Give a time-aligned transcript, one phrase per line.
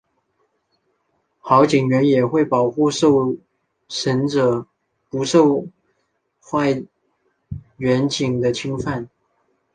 [1.37, 3.37] 好员警也会保护受
[3.87, 4.65] 审者
[5.11, 5.67] 不受
[6.39, 6.83] 坏
[7.77, 9.07] 员警的侵犯。